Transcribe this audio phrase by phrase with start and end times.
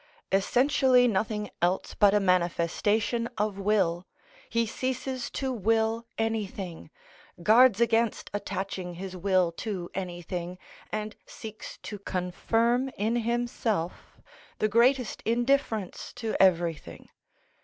[0.31, 4.07] Essentially nothing else but a manifestation of will,
[4.49, 6.89] he ceases to will anything,
[7.43, 10.57] guards against attaching his will to anything,
[10.91, 14.19] and seeks to confirm in himself
[14.57, 17.07] the greatest indifference to everything.